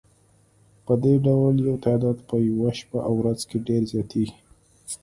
پدې 0.85 1.13
ډول 1.25 1.55
یې 1.65 1.73
تعداد 1.85 2.17
په 2.29 2.35
یوه 2.49 2.69
شپه 2.79 2.99
او 3.07 3.13
ورځ 3.21 3.39
کې 3.49 3.57
ډېر 3.67 3.81
زیاتیږي. 3.91 4.35